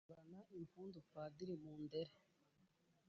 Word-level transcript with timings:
horana 0.07 0.41
impundu 0.59 0.99
padiri 1.11 1.53
mundere 1.63 2.11